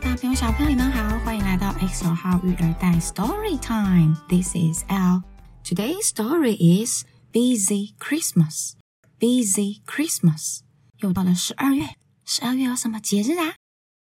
[0.00, 4.14] 大朋友、小朋友，你们好，欢迎来到 XL 号育儿袋 Story Time。
[4.28, 5.22] This is L.
[5.64, 8.74] Today's story is Busy Christmas.
[9.18, 10.60] Busy Christmas.
[10.98, 13.56] 又到了十二月，十二月有什么节日啊？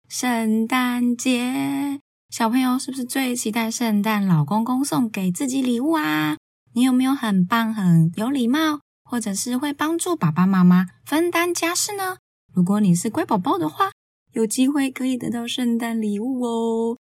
[0.09, 2.01] 圣诞节。
[2.31, 6.39] 小朋友是不是最期待圣诞老公公送给自己礼物啊？
[6.73, 12.17] 你有没有很棒、很有礼貌，或者是会帮助爸爸妈妈分担家事呢？
[12.55, 13.91] 如果你是乖宝宝的话，
[14.35, 16.99] 有机会可以得到圣诞礼物哦。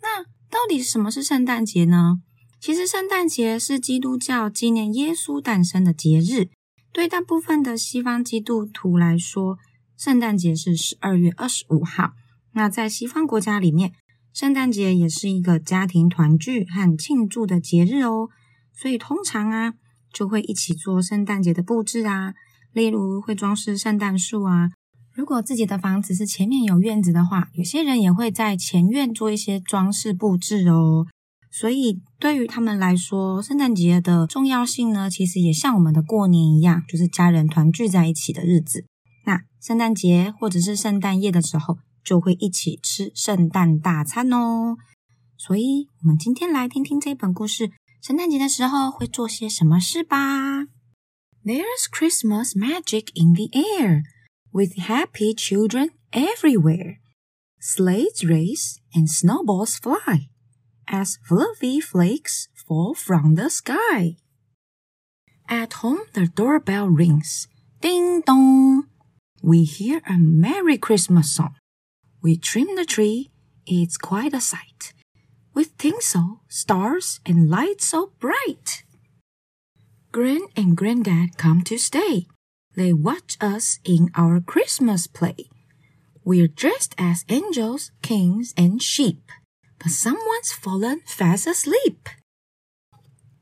[0.00, 2.20] 那到底什么是圣诞节呢？
[2.60, 6.48] 其实圣诞节是基督教纪念耶稣诞生的节日。
[6.92, 9.58] 对大部分的西方基督徒来说，
[9.98, 12.12] 圣诞节是十二月二十五号。
[12.52, 13.92] 那在西方国家里面，
[14.32, 18.28] 圣诞节也是一个家庭团聚和庆祝的节日哦。
[18.72, 19.74] 所以通常啊，
[20.12, 22.32] 就会一起做圣诞节的布置啊，
[22.72, 24.70] 例如会装饰圣诞树啊。
[25.16, 31.06] 如果自己的房子是前面有院子的话，有些人也会在前院做一些装饰布置哦。
[31.50, 38.84] 所以对于他们来说，圣诞节的重要性呢，其实也像我们的过年一样，就是家人团聚在一起的日子。
[39.24, 44.76] 那圣诞节或者是圣诞夜的时候，就会一起吃圣诞大餐哦。
[45.38, 47.70] 所以，我们今天来听听这本故事，
[48.02, 50.64] 圣诞节的时候会做些什么事吧。
[51.42, 54.02] There's Christmas magic in the air.
[54.56, 56.98] With happy children everywhere.
[57.60, 60.30] Sleds race and snowballs fly
[60.88, 64.16] as fluffy flakes fall from the sky.
[65.46, 67.48] At home, the doorbell rings.
[67.82, 68.84] Ding dong!
[69.42, 71.56] We hear a Merry Christmas song.
[72.22, 73.30] We trim the tree.
[73.66, 74.94] It's quite a sight.
[75.52, 78.84] With tinsel, stars, and lights so bright.
[80.12, 82.26] Gran and Granddad come to stay.
[82.75, 85.49] They watch us in our Christmas play.
[86.23, 89.31] We're dressed as angels, kings, and sheep,
[89.79, 92.07] but someone's fallen fast asleep.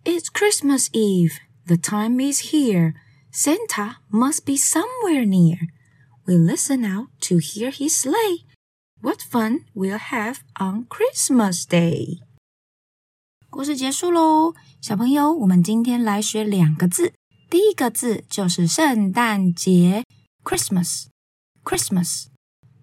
[0.05, 1.39] It's Christmas Eve.
[1.67, 2.95] The time is here.
[3.31, 5.59] Santa must be somewhere near.
[6.25, 8.45] We listen out to hear his sleigh.
[9.01, 12.19] What fun we'll have on Christmas Day!
[13.49, 17.13] 故事结束喽，小朋友，我们今天来学两个字。
[17.54, 20.04] 第一个字就是圣诞节
[20.42, 22.26] ，Christmas，Christmas。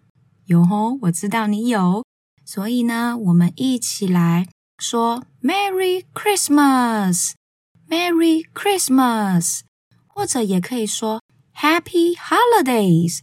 [0.47, 2.03] 有哦，我知道你有。
[2.43, 4.49] 所以呢，我们一起来
[4.79, 9.61] 说 Merry Christmas，Merry Christmas，
[10.07, 11.21] 或者也可以说
[11.55, 13.21] Happy Holidays。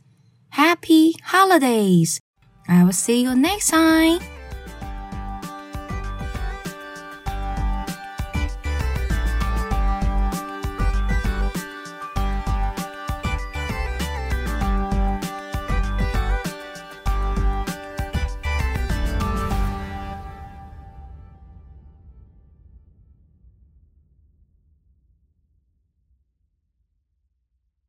[0.55, 2.21] Happy holidays!
[2.69, 4.21] I will see you next time.